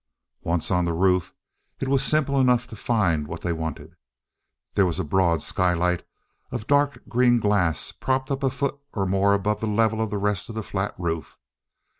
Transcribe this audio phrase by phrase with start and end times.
[0.41, 1.31] Once on the roof
[1.79, 3.95] it was simple enough to find what they wanted.
[4.73, 6.03] There was a broad skylight
[6.49, 10.17] of dark green glass propped up a foot or more above the level of the
[10.17, 11.37] rest of the flat roof.